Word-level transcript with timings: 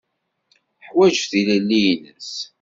Teḥwaǧ 0.81 1.15
tilelli-nnes. 1.31 2.31